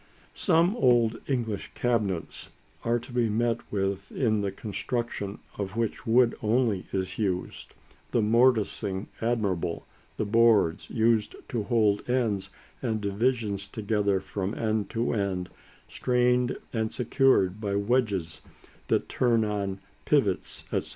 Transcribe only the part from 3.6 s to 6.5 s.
with in the construction of which wood